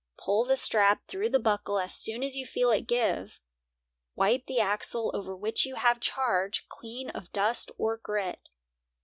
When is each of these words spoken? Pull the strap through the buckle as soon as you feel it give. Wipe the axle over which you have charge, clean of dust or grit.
Pull 0.17 0.45
the 0.45 0.57
strap 0.57 1.05
through 1.07 1.29
the 1.29 1.37
buckle 1.37 1.77
as 1.77 1.93
soon 1.93 2.23
as 2.23 2.35
you 2.35 2.43
feel 2.43 2.71
it 2.71 2.87
give. 2.87 3.39
Wipe 4.15 4.47
the 4.47 4.59
axle 4.59 5.11
over 5.13 5.35
which 5.37 5.63
you 5.63 5.75
have 5.75 5.99
charge, 5.99 6.65
clean 6.69 7.11
of 7.11 7.31
dust 7.31 7.69
or 7.77 7.97
grit. 7.97 8.49